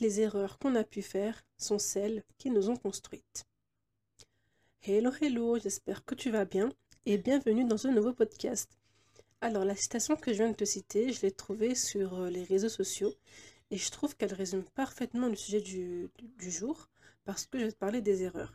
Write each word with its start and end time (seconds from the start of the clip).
les 0.00 0.20
erreurs 0.20 0.58
qu'on 0.58 0.74
a 0.74 0.84
pu 0.84 1.02
faire 1.02 1.42
sont 1.56 1.78
celles 1.78 2.24
qui 2.38 2.50
nous 2.50 2.70
ont 2.70 2.76
construites. 2.76 3.46
Hello, 4.82 5.10
hello, 5.20 5.58
j'espère 5.58 6.04
que 6.04 6.14
tu 6.14 6.30
vas 6.30 6.44
bien 6.44 6.70
et 7.06 7.18
bienvenue 7.18 7.64
dans 7.64 7.86
un 7.86 7.92
nouveau 7.92 8.12
podcast. 8.12 8.78
Alors, 9.40 9.64
la 9.64 9.76
citation 9.76 10.16
que 10.16 10.32
je 10.32 10.38
viens 10.38 10.50
de 10.50 10.56
te 10.56 10.64
citer, 10.64 11.12
je 11.12 11.22
l'ai 11.22 11.30
trouvée 11.30 11.74
sur 11.74 12.14
euh, 12.14 12.30
les 12.30 12.44
réseaux 12.44 12.68
sociaux 12.68 13.12
et 13.70 13.76
je 13.76 13.90
trouve 13.90 14.16
qu'elle 14.16 14.32
résume 14.32 14.64
parfaitement 14.74 15.28
le 15.28 15.36
sujet 15.36 15.60
du, 15.60 16.10
jour 16.38 16.88
parce 17.24 17.46
que 17.46 17.58
je 17.58 17.64
vais 17.64 17.72
te 17.72 17.76
parler 17.76 18.00
des 18.00 18.22
erreurs. 18.22 18.54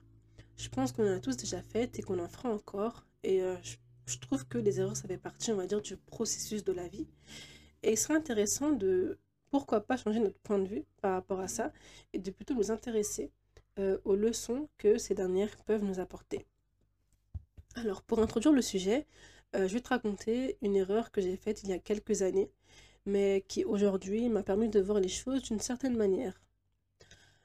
Je 0.57 0.69
pense 0.69 0.91
qu'on 0.91 1.07
en 1.07 1.17
a 1.17 1.19
tous 1.19 1.37
déjà 1.37 1.61
faites 1.61 1.99
et 1.99 2.01
qu'on 2.01 2.19
en 2.19 2.29
fera 2.29 2.49
encore 2.49 3.05
et 3.23 3.41
euh, 3.41 3.55
je, 3.61 3.75
je 4.05 4.17
trouve 4.19 4.47
que 4.47 4.57
les 4.57 4.79
erreurs, 4.79 4.97
ça 4.97 5.07
fait 5.07 5.17
partie, 5.17 5.51
on 5.51 5.55
va 5.55 5.67
dire, 5.67 5.81
du 5.81 5.97
processus 5.97 6.63
de 6.63 6.71
la 6.71 6.87
vie. 6.87 7.07
Et 7.83 7.91
il 7.91 7.97
serait 7.97 8.15
intéressant 8.15 8.71
de 8.71 9.17
pourquoi 9.51 9.81
pas 9.81 9.97
changer 9.97 10.19
notre 10.19 10.39
point 10.39 10.59
de 10.59 10.67
vue 10.67 10.85
par 11.01 11.13
rapport 11.13 11.39
à 11.39 11.47
ça 11.47 11.71
et 12.13 12.19
de 12.19 12.31
plutôt 12.31 12.55
nous 12.55 12.71
intéresser 12.71 13.31
euh, 13.79 13.99
aux 14.05 14.15
leçons 14.15 14.67
que 14.77 14.97
ces 14.97 15.13
dernières 15.13 15.55
peuvent 15.57 15.83
nous 15.83 15.99
apporter. 15.99 16.45
Alors, 17.75 18.01
pour 18.01 18.19
introduire 18.19 18.53
le 18.53 18.61
sujet, 18.61 19.05
euh, 19.55 19.67
je 19.67 19.73
vais 19.73 19.81
te 19.81 19.89
raconter 19.89 20.57
une 20.61 20.75
erreur 20.75 21.11
que 21.11 21.21
j'ai 21.21 21.37
faite 21.37 21.63
il 21.63 21.69
y 21.69 21.73
a 21.73 21.79
quelques 21.79 22.21
années, 22.21 22.49
mais 23.05 23.45
qui 23.47 23.63
aujourd'hui 23.65 24.29
m'a 24.29 24.43
permis 24.43 24.69
de 24.69 24.79
voir 24.79 24.99
les 24.99 25.07
choses 25.09 25.43
d'une 25.43 25.59
certaine 25.59 25.95
manière. 25.95 26.41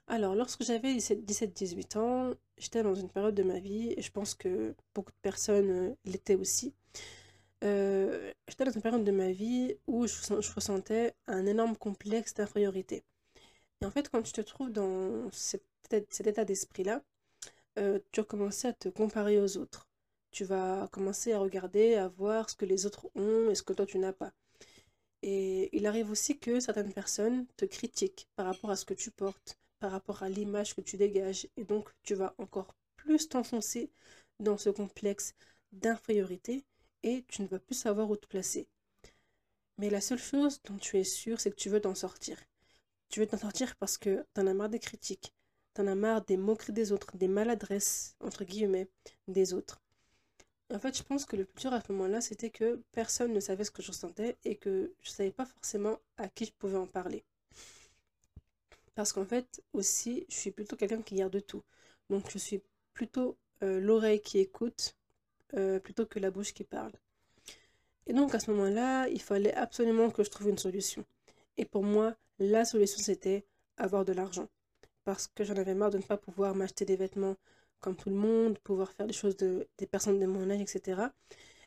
Alors, 0.09 0.34
lorsque 0.34 0.62
j'avais 0.62 0.95
17-18 0.95 1.98
ans, 1.98 2.34
j'étais 2.59 2.82
dans 2.82 2.95
une 2.95 3.09
période 3.09 3.34
de 3.34 3.43
ma 3.43 3.59
vie, 3.59 3.95
et 3.96 4.02
je 4.02 4.12
pense 4.12 4.34
que 4.34 4.74
beaucoup 4.95 5.10
de 5.10 5.18
personnes 5.23 5.70
euh, 5.70 5.95
l'étaient 6.04 6.37
aussi, 6.37 6.74
euh, 7.65 8.32
j'étais 8.49 8.65
dans 8.65 8.71
une 8.71 8.82
période 8.82 9.04
de 9.04 9.12
ma 9.12 9.32
vie 9.32 9.76
où 9.87 10.07
je, 10.07 10.52
ressentais 10.54 11.15
un 11.26 11.46
énorme 11.46 11.76
complexe 11.76 12.35
d'infériorité. 12.35 13.02
Et 13.80 13.87
en 13.87 13.90
fait, 13.90 14.09
quand 14.09 14.23
tu 14.23 14.32
te 14.32 14.40
trouves 14.40 14.71
dans 14.71 15.30
cet, 15.32 15.63
état 15.90 16.45
d'esprit-là, 16.45 17.02
euh, 17.79 17.98
tu 18.13 18.21
vas 18.21 18.26
commencer 18.26 18.68
à 18.68 18.73
te 18.73 18.88
comparer 18.88 19.40
aux 19.40 19.57
autres. 19.59 19.88
Tu 20.30 20.45
vas 20.45 20.88
commencer 20.93 21.32
à 21.32 21.38
regarder, 21.38 21.95
à 21.95 22.09
voir 22.09 22.51
ce 22.51 22.57
que 22.57 22.65
les 22.65 22.87
autres 22.87 23.09
ont 23.15 23.51
et 23.51 23.54
ce 23.54 23.63
que 23.63 23.73
toi 23.73 23.87
tu 23.87 23.98
n'as 23.98 24.13
pas. 24.13 24.32
Et 25.23 25.76
il 25.76 25.87
arrive 25.87 26.10
aussi 26.10 26.38
que 26.38 26.60
certaines 26.60 26.93
personnes 26.93 27.46
te 27.57 27.65
critiquent 27.65 28.29
par 28.37 28.46
rapport 28.46 28.70
à 28.70 28.76
ce 28.76 28.85
que 28.85 28.95
tu 28.95 29.10
portes, 29.10 29.59
par 29.79 29.93
rapport 29.93 30.23
à 30.23 30.29
l'image 30.29 30.74
que 30.74 30.80
tu 30.82 30.96
dégages. 30.96 31.48
Et 31.57 31.65
donc, 31.65 31.88
tu 32.02 32.15
vas 32.15 32.35
encore 32.38 32.74
plus 32.96 33.29
t'enfoncer 33.29 33.91
dans 34.41 34.59
ce 34.59 34.70
complexe 34.70 35.35
d'infériorité 35.73 36.65
et 37.02 37.25
tu 37.29 37.43
ne 37.43 37.47
vas 37.49 37.59
plus 37.59 37.75
savoir 37.75 38.11
où 38.11 38.16
te 38.16 38.27
placer. 38.27 38.69
Mais 39.79 39.91
la 39.91 40.01
seule 40.01 40.19
chose 40.19 40.61
dont 40.65 40.79
tu 40.79 40.99
es 40.99 41.05
sûr, 41.05 41.41
c'est 41.41 41.51
que 41.51 41.57
tu 41.57 41.69
veux 41.69 41.80
t'en 41.80 41.95
sortir. 41.95 42.38
Tu 43.09 43.21
veux 43.21 43.27
t'en 43.27 43.38
sortir 43.38 43.77
parce 43.77 43.99
que 43.99 44.25
tu 44.35 44.41
en 44.41 44.47
as 44.47 44.55
marre 44.55 44.69
des 44.69 44.79
critiques, 44.79 45.35
tu 45.75 45.80
en 45.83 45.87
as 45.87 45.95
marre 45.95 46.25
des 46.25 46.37
moqueries 46.37 46.73
des 46.73 46.93
autres, 46.93 47.16
des 47.16 47.29
maladresses, 47.29 48.16
entre 48.21 48.45
guillemets, 48.45 48.88
des 49.29 49.53
autres. 49.53 49.80
en 50.73 50.79
fait, 50.79 50.97
je 50.97 51.03
pense 51.03 51.25
que 51.27 51.37
le 51.37 51.45
plus 51.45 51.63
dur 51.63 51.73
à 51.73 51.80
ce 51.80 51.93
moment-là, 51.93 52.21
c'était 52.21 52.51
que 52.51 52.83
personne 52.93 53.33
ne 53.33 53.41
savait 53.41 53.65
ce 53.65 53.71
que 53.71 53.83
je 53.83 53.88
ressentais 53.93 54.37
et 54.45 54.57
que 54.57 54.93
je 55.03 55.10
ne 55.10 55.15
savais 55.15 55.31
pas 55.33 55.47
forcément 55.47 55.99
à 56.16 56.29
qui 56.29 56.47
je 56.47 56.53
pouvais 56.53 56.77
en 56.79 56.87
parler. 56.87 57.25
Parce 58.97 59.13
qu'en 59.13 59.25
fait, 59.25 59.63
aussi, 59.75 60.27
je 60.29 60.35
suis 60.35 60.51
plutôt 60.51 60.75
quelqu'un 60.77 61.03
qui 61.03 61.15
garde 61.16 61.45
tout. 61.47 61.63
Donc, 62.10 62.31
je 62.31 62.38
suis 62.38 62.63
plutôt 62.95 63.37
euh, 63.63 63.79
l'oreille 63.81 64.21
qui 64.21 64.38
écoute 64.38 64.97
euh, 65.55 65.78
plutôt 65.78 66.06
que 66.06 66.19
la 66.19 66.31
bouche 66.31 66.53
qui 66.53 66.65
parle. 66.65 66.93
Et 68.06 68.12
donc 68.12 68.34
à 68.34 68.41
ce 68.41 68.50
moment-là, 68.50 69.09
il 69.09 69.21
fallait 69.21 69.55
absolument 69.55 70.11
que 70.11 70.25
je 70.25 70.31
trouve 70.31 70.49
une 70.49 70.59
solution. 70.59 71.04
Et 71.56 71.65
pour 71.65 71.82
moi, 71.82 72.15
la 72.38 72.65
solution 72.65 73.03
c'était 73.03 73.44
avoir 73.76 74.04
de 74.04 74.12
l'argent. 74.12 74.48
Parce 75.04 75.26
que 75.28 75.44
j'en 75.44 75.56
avais 75.56 75.75
marre 75.75 75.91
de 75.91 75.98
ne 75.98 76.03
pas 76.03 76.16
pouvoir 76.16 76.54
m'acheter 76.54 76.84
des 76.84 76.97
vêtements 76.97 77.37
comme 77.81 77.97
tout 77.97 78.10
le 78.10 78.16
monde, 78.16 78.59
pouvoir 78.59 78.91
faire 78.93 79.06
des 79.06 79.12
choses 79.12 79.37
de, 79.37 79.69
des 79.78 79.87
personnes 79.87 80.19
de 80.19 80.26
mon 80.26 80.50
âge, 80.50 80.60
etc. 80.60 81.03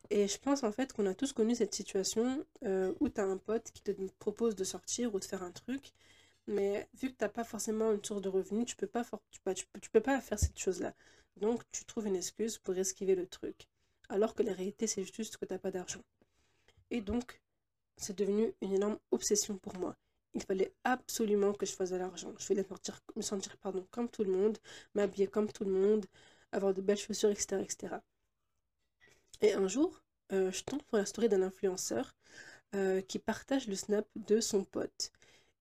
Et 0.09 0.27
je 0.27 0.37
pense 0.39 0.63
en 0.63 0.71
fait 0.71 0.91
qu'on 0.93 1.05
a 1.05 1.13
tous 1.13 1.33
connu 1.33 1.55
cette 1.55 1.73
situation 1.73 2.45
euh, 2.65 2.93
où 2.99 3.09
tu 3.09 3.21
as 3.21 3.25
un 3.25 3.37
pote 3.37 3.71
qui 3.71 3.81
te 3.83 3.91
propose 4.19 4.55
de 4.55 4.63
sortir 4.63 5.13
ou 5.13 5.19
de 5.19 5.25
faire 5.25 5.43
un 5.43 5.51
truc, 5.51 5.93
mais 6.47 6.87
vu 6.95 7.11
que 7.11 7.17
tu 7.17 7.23
n'as 7.23 7.29
pas 7.29 7.43
forcément 7.43 7.91
une 7.91 8.03
source 8.03 8.21
de 8.21 8.29
revenus, 8.29 8.65
tu 8.65 8.75
peux 8.75 8.89
tu, 9.31 9.39
tu, 9.55 9.65
tu 9.81 9.89
peux 9.91 10.01
pas 10.01 10.19
faire 10.19 10.39
cette 10.39 10.57
chose-là. 10.57 10.93
Donc, 11.37 11.61
tu 11.71 11.85
trouves 11.85 12.07
une 12.07 12.15
excuse 12.15 12.57
pour 12.57 12.75
esquiver 12.77 13.15
le 13.15 13.27
truc. 13.27 13.67
Alors 14.09 14.35
que 14.35 14.43
la 14.43 14.53
réalité, 14.53 14.87
c'est 14.87 15.03
juste 15.03 15.37
que 15.37 15.45
tu 15.45 15.53
n'as 15.53 15.59
pas 15.59 15.71
d'argent. 15.71 16.01
Et 16.91 17.01
donc, 17.01 17.41
c'est 17.97 18.17
devenu 18.17 18.53
une 18.61 18.73
énorme 18.73 18.97
obsession 19.11 19.57
pour 19.57 19.77
moi. 19.77 19.95
Il 20.33 20.43
fallait 20.43 20.73
absolument 20.83 21.53
que 21.53 21.65
je 21.65 21.73
fasse 21.73 21.91
de 21.91 21.97
l'argent. 21.97 22.33
Je 22.37 22.47
voulais 22.47 22.65
me 23.15 23.21
sentir, 23.21 23.57
pardon, 23.57 23.85
comme 23.91 24.09
tout 24.09 24.23
le 24.23 24.31
monde, 24.31 24.57
m'habiller 24.95 25.27
comme 25.27 25.51
tout 25.51 25.65
le 25.65 25.71
monde, 25.71 26.05
avoir 26.51 26.73
de 26.73 26.81
belles 26.81 26.97
chaussures, 26.97 27.29
etc. 27.29 27.61
etc. 27.61 27.95
Et 29.41 29.53
un 29.53 29.67
jour, 29.67 30.03
euh, 30.31 30.51
je 30.51 30.63
tombe 30.63 30.81
sur 30.87 30.97
la 30.97 31.05
story 31.05 31.29
d'un 31.29 31.41
influenceur 31.41 32.15
euh, 32.75 33.01
qui 33.01 33.19
partage 33.19 33.67
le 33.67 33.75
snap 33.75 34.07
de 34.15 34.39
son 34.41 34.63
pote. 34.63 35.11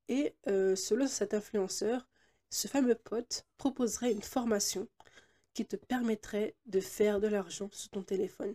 Et 0.09 0.35
euh, 0.49 0.77
selon 0.77 1.07
cet 1.07 1.35
influenceur, 1.35 2.09
ce 2.51 2.69
fameux 2.69 2.95
pote 2.95 3.47
proposerait 3.59 4.13
une 4.13 4.23
formation 4.23 4.89
qui 5.59 5.67
te 5.67 5.75
permettrait 5.75 6.55
de 6.67 6.79
faire 6.79 7.19
de 7.19 7.27
l'argent 7.27 7.69
sur 7.73 7.91
ton 7.91 8.05
téléphone. 8.05 8.55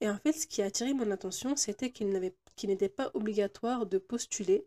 Et 0.00 0.08
en 0.08 0.16
fait, 0.18 0.32
ce 0.32 0.46
qui 0.46 0.62
a 0.62 0.66
attiré 0.66 0.94
mon 0.94 1.10
attention, 1.10 1.56
c'était 1.56 1.90
qu'il 1.90 2.10
n'était 2.10 2.88
pas 2.88 3.10
obligatoire 3.14 3.86
de 3.86 3.98
postuler 3.98 4.64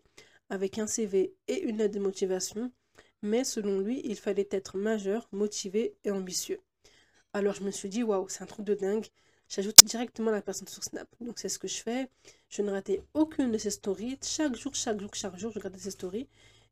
avec 0.49 0.79
un 0.79 0.85
CV 0.85 1.33
et 1.47 1.61
une 1.61 1.77
lettre 1.77 1.95
de 1.95 2.01
motivation, 2.01 2.73
mais 3.21 3.45
selon 3.45 3.79
lui, 3.79 4.01
il 4.03 4.17
fallait 4.17 4.49
être 4.51 4.75
majeur, 4.75 5.29
motivé 5.31 5.95
et 6.03 6.11
ambitieux. 6.11 6.59
Alors 7.31 7.53
je 7.53 7.63
me 7.63 7.71
suis 7.71 7.87
dit, 7.87 8.03
waouh, 8.03 8.27
c'est 8.27 8.43
un 8.43 8.47
truc 8.47 8.65
de 8.65 8.73
dingue. 8.73 9.05
J'ajoute 9.47 9.81
directement 9.81 10.31
la 10.31 10.41
personne 10.41 10.67
sur 10.67 10.83
Snap. 10.83 11.07
Donc 11.21 11.39
c'est 11.39 11.47
ce 11.47 11.57
que 11.57 11.69
je 11.69 11.81
fais. 11.81 12.09
Je 12.49 12.63
ne 12.63 12.71
ratais 12.71 13.01
aucune 13.13 13.53
de 13.53 13.57
ses 13.57 13.71
stories. 13.71 14.17
Chaque 14.21 14.57
jour, 14.57 14.75
chaque 14.75 14.99
jour, 14.99 15.11
chaque 15.13 15.37
jour, 15.37 15.53
je 15.53 15.59
regardais 15.59 15.79
ses 15.79 15.91
stories. 15.91 16.27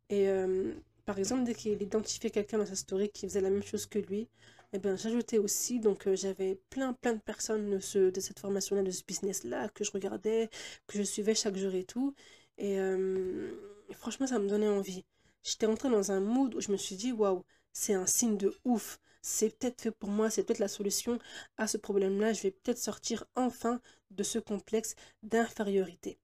Et 0.09 0.27
euh, 0.27 0.73
par 1.05 1.19
exemple, 1.19 1.45
dès 1.45 1.53
qu'il 1.53 1.81
identifiait 1.81 2.31
quelqu'un 2.31 2.57
dans 2.57 2.66
sa 2.66 2.75
story 2.75 3.09
qui 3.09 3.27
faisait 3.27 3.41
la 3.41 3.49
même 3.49 3.63
chose 3.63 3.85
que 3.85 3.99
lui, 3.99 4.27
eh 4.73 4.79
bien, 4.79 4.95
j'ajoutais 4.95 5.38
aussi, 5.38 5.79
donc 5.79 6.07
euh, 6.07 6.16
j'avais 6.16 6.56
plein, 6.69 6.94
plein 6.94 7.13
de 7.13 7.19
personnes 7.22 7.69
de 7.69 8.19
cette 8.19 8.39
formation-là, 8.39 8.81
de 8.84 8.91
ce 8.91 9.03
business-là, 9.06 9.69
que 9.69 9.84
je 9.84 9.91
regardais, 9.91 10.50
que 10.88 10.97
je 10.97 11.03
suivais 11.03 11.35
chaque 11.35 11.56
jour 11.57 11.73
et 11.75 11.84
tout. 11.85 12.16
Et, 12.57 12.79
euh, 12.79 13.51
franchement, 13.94 14.28
ça 14.28 14.39
me 14.39 14.47
donnait 14.50 14.67
envie. 14.67 15.06
J'étais 15.44 15.66
entrée 15.67 15.89
dans 15.89 16.11
un 16.11 16.19
mood 16.19 16.56
où 16.56 16.61
je 16.61 16.72
me 16.72 16.78
suis 16.78 16.95
dit, 16.95 17.11
waouh, 17.11 17.44
c'est 17.72 17.94
un 17.94 18.06
signe 18.07 18.38
de 18.38 18.53
ouf. 18.66 19.00
C'est 19.22 19.57
peut-être 19.57 19.81
fait 19.81 19.91
pour 19.91 20.09
moi, 20.09 20.29
c'est 20.29 20.44
peut-être 20.44 20.59
la 20.59 20.67
solution 20.67 21.19
à 21.57 21.67
ce 21.67 21.78
problème-là. 21.78 22.34
Je 22.34 22.41
vais 22.44 22.51
peut-être 22.51 22.78
sortir 22.79 23.25
enfin 23.35 23.79
de 24.11 24.23
ce 24.23 24.40
complexe 24.40 24.95
d'infériorité. 25.23 26.17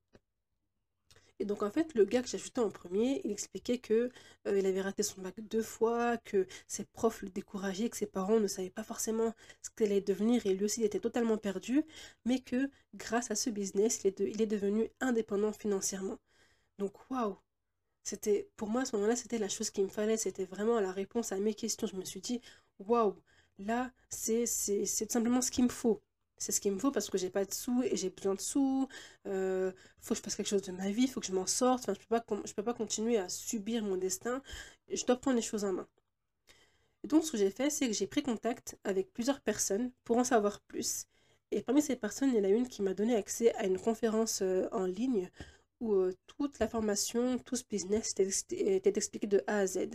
Et 1.40 1.46
donc 1.46 1.64
en 1.64 1.72
fait, 1.72 1.94
le 1.96 2.06
gars 2.06 2.22
que 2.22 2.36
ajouté 2.36 2.60
en 2.62 2.70
premier, 2.70 3.22
il 3.24 3.32
expliquait 3.32 3.78
que 3.78 4.12
euh, 4.48 4.60
il 4.60 4.66
avait 4.66 4.82
raté 4.82 5.04
son 5.04 5.22
bac 5.22 5.36
deux 5.40 5.62
fois, 5.64 6.18
que 6.18 6.48
ses 6.68 6.86
profs 6.86 7.22
le 7.22 7.30
décourageaient, 7.30 7.90
que 7.90 7.98
ses 7.98 8.06
parents 8.06 8.40
ne 8.40 8.48
savaient 8.48 8.70
pas 8.70 8.84
forcément 8.84 9.34
ce 9.62 9.70
qu'il 9.70 9.88
allait 9.88 10.02
devenir 10.02 10.46
et 10.46 10.54
lui 10.54 10.66
aussi 10.66 10.82
il 10.82 10.86
était 10.86 11.00
totalement 11.00 11.38
perdu, 11.38 11.84
mais 12.26 12.40
que 12.40 12.70
grâce 12.94 13.32
à 13.32 13.36
ce 13.36 13.50
business, 13.50 14.02
il 14.04 14.42
est, 14.42 14.46
devenu 14.46 14.90
indépendant 15.00 15.54
financièrement. 15.54 16.20
Donc 16.80 16.94
waouh 17.10 17.38
C'était 18.04 18.50
pour 18.58 18.70
moi 18.70 18.82
à 18.82 18.86
ce 18.86 18.96
moment-là, 18.98 19.16
c'était 19.16 19.38
la 19.38 19.50
chose 19.50 19.70
qu'il 19.72 19.84
me 19.86 19.90
fallait, 19.90 20.18
c'était 20.18 20.46
vraiment 20.46 20.80
la 20.80 20.92
réponse 20.92 21.32
à 21.32 21.40
mes 21.40 21.54
questions. 21.54 21.88
Je 21.88 21.96
me 21.96 22.06
suis 22.06 22.22
dit 22.22 22.42
waouh, 22.80 23.16
là 23.60 23.92
c'est 24.10 24.46
c'est 24.46 24.86
simplement 25.12 25.42
ce 25.42 25.52
qu'il 25.52 25.66
me 25.66 25.69
faut 25.69 26.02
c'est 26.39 26.51
ce 26.51 26.62
qu'il 26.62 26.71
me 26.71 26.80
faut 26.80 26.91
parce 26.91 27.09
que 27.09 27.18
j'ai 27.18 27.30
pas 27.30 27.45
de 27.45 27.53
sous 27.53 27.83
et 27.83 27.95
j'ai 27.95 28.09
besoin 28.09 28.36
de 28.36 28.41
sous. 28.41 28.88
Euh, 29.27 29.71
faut 30.01 30.13
que 30.13 30.18
je 30.19 30.24
fasse 30.24 30.36
quelque 30.36 30.47
chose 30.50 30.62
de 30.63 30.71
ma 30.71 30.89
vie, 30.91 31.07
faut 31.07 31.19
que 31.19 31.27
je 31.27 31.33
m'en 31.33 31.45
sorte. 31.45 31.81
Enfin, 31.83 31.94
je 31.94 32.00
peux 32.00 32.19
pas, 32.19 32.25
je 32.45 32.53
peux 32.53 32.63
pas 32.63 32.74
continuer 32.74 33.18
à 33.18 33.30
subir 33.30 33.83
mon 33.83 33.97
destin. 33.97 34.41
Je 34.91 35.06
dois 35.06 35.18
prendre 35.18 35.36
les 35.38 35.44
choses 35.44 35.65
en 35.65 35.74
main. 35.74 35.88
Donc, 37.03 37.24
ce 37.25 37.31
que 37.31 37.38
j'ai 37.38 37.50
fait, 37.51 37.69
c'est 37.69 37.88
que 37.88 37.94
j'ai 37.94 38.07
pris 38.07 38.24
contact 38.24 38.77
avec 38.83 39.12
plusieurs 39.13 39.41
personnes 39.41 39.91
pour 40.03 40.18
en 40.18 40.24
savoir 40.24 40.62
plus. 40.62 41.06
Et 41.51 41.62
parmi 41.62 41.81
ces 41.81 41.95
personnes, 41.95 42.30
il 42.30 42.36
y 42.36 42.39
en 42.39 42.44
a 42.44 42.50
une 42.50 42.68
qui 42.68 42.81
m'a 42.81 42.94
donné 42.94 43.15
accès 43.15 43.53
à 43.56 43.65
une 43.65 43.80
conférence 43.80 44.41
euh, 44.41 44.68
en 44.71 44.86
ligne 44.86 45.30
où 45.80 45.94
euh, 45.94 46.13
toute 46.27 46.59
la 46.59 46.68
formation, 46.68 47.38
tout 47.39 47.56
ce 47.56 47.63
business 47.69 48.13
était 48.19 48.94
expliqué 48.95 49.27
de 49.27 49.44
A 49.47 49.59
à 49.59 49.68
Z. 49.68 49.89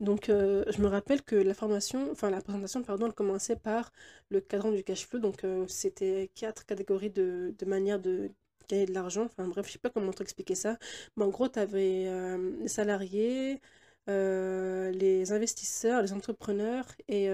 Donc, 0.00 0.28
euh, 0.30 0.64
je 0.70 0.80
me 0.82 0.88
rappelle 0.88 1.22
que 1.22 1.36
la 1.36 1.52
formation, 1.54 2.10
enfin 2.10 2.30
la 2.30 2.40
présentation, 2.40 2.82
pardon, 2.82 3.06
elle 3.06 3.12
commençait 3.12 3.56
par 3.56 3.92
le 4.30 4.40
cadran 4.40 4.70
du 4.72 4.82
cash 4.82 5.06
flow. 5.06 5.18
Donc, 5.20 5.44
euh, 5.44 5.66
c'était 5.68 6.30
quatre 6.34 6.64
catégories 6.66 7.10
de, 7.10 7.54
de 7.58 7.64
manière 7.66 8.00
de 8.00 8.30
gagner 8.68 8.86
de 8.86 8.94
l'argent. 8.94 9.24
Enfin, 9.26 9.46
bref, 9.48 9.66
je 9.66 9.72
sais 9.72 9.78
pas 9.78 9.90
comment 9.90 10.12
t'expliquer 10.12 10.54
ça. 10.54 10.78
Mais 11.16 11.24
en 11.24 11.28
gros, 11.28 11.48
tu 11.48 11.58
avais 11.58 12.06
euh, 12.08 12.56
les 12.60 12.68
salariés, 12.68 13.60
les 14.08 15.32
investisseurs, 15.32 16.02
les 16.02 16.12
entrepreneurs 16.12 16.86
et 17.08 17.28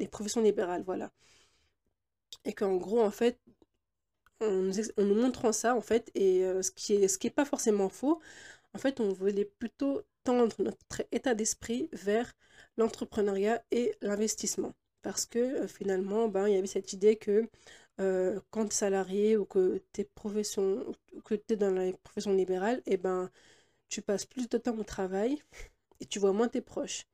les 0.00 0.08
professions 0.08 0.42
libérales. 0.42 0.82
Voilà. 0.84 1.10
Et 2.44 2.52
qu'en 2.52 2.76
gros, 2.76 3.00
en 3.02 3.10
fait, 3.10 3.38
on 4.40 4.50
nous, 4.62 4.74
nous 4.98 5.14
montrant 5.14 5.52
ça, 5.52 5.74
en 5.76 5.80
fait, 5.80 6.10
et 6.14 6.42
ce 6.62 6.70
qui 6.70 6.94
est, 6.94 7.08
ce 7.08 7.18
qui 7.18 7.28
est 7.28 7.30
pas 7.30 7.44
forcément 7.44 7.88
faux, 7.88 8.20
en 8.74 8.78
fait, 8.78 9.00
on 9.00 9.12
voulait 9.12 9.44
plutôt 9.44 10.02
tendre 10.24 10.54
notre 10.58 11.02
état 11.12 11.34
d'esprit 11.34 11.88
vers 11.92 12.32
l'entrepreneuriat 12.76 13.62
et 13.70 13.94
l'investissement. 14.00 14.74
Parce 15.02 15.26
que 15.26 15.38
euh, 15.38 15.68
finalement, 15.68 16.28
ben, 16.28 16.48
il 16.48 16.54
y 16.54 16.56
avait 16.56 16.66
cette 16.66 16.92
idée 16.92 17.16
que 17.16 17.48
euh, 18.00 18.40
quand 18.50 18.62
tu 18.66 18.68
es 18.68 18.74
salarié 18.74 19.36
ou 19.36 19.44
que 19.44 19.82
tu 19.92 20.02
es, 20.02 21.56
dans 21.56 21.70
la 21.70 21.92
profession 22.04 22.32
libérale, 22.32 22.78
et 22.86 22.94
eh 22.94 22.96
ben, 22.96 23.30
tu 23.88 24.02
passes 24.02 24.26
plus 24.26 24.48
de 24.48 24.58
temps 24.58 24.76
au 24.78 24.84
travail 24.84 25.42
et 26.00 26.06
tu 26.06 26.18
vois 26.18 26.32
moins 26.32 26.48
tes 26.48 26.60
proches. 26.60 27.06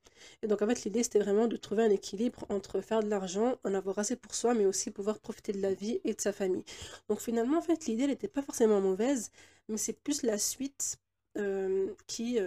Et 0.43 0.49
donc, 0.49 0.63
en 0.63 0.67
fait, 0.69 0.85
l'idée, 0.85 1.03
c'était 1.03 1.21
vraiment 1.21 1.47
de 1.47 1.57
trouver 1.57 1.85
un 1.85 1.91
équilibre 1.91 2.45
entre 2.49 2.81
faire 2.81 3.03
de 3.03 3.09
l'argent, 3.09 3.57
en 3.65 3.75
avoir 3.75 3.99
assez 3.99 4.17
pour 4.17 4.35
soi, 4.35 4.55
mais 4.55 4.67
aussi 4.67 4.91
pouvoir 4.91 5.21
profiter 5.21 5.53
de 5.53 5.61
la 5.61 5.75
vie 5.75 6.01
et 6.05 6.15
de 6.15 6.21
sa 6.21 6.33
famille. 6.33 6.65
Donc, 7.09 7.21
finalement, 7.21 7.59
en 7.59 7.63
fait, 7.63 7.87
l'idée, 7.87 8.07
n'était 8.07 8.29
pas 8.29 8.43
forcément 8.43 8.81
mauvaise, 8.81 9.31
mais 9.69 9.77
c'est 9.77 9.93
plus 9.93 10.23
la 10.23 10.39
suite 10.39 10.99
euh, 11.37 11.95
qui, 12.07 12.39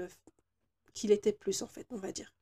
qui 0.93 1.07
l'était 1.07 1.33
plus, 1.33 1.61
en 1.61 1.67
fait, 1.67 1.87
on 1.91 1.97
va 1.97 2.11
dire. 2.11 2.33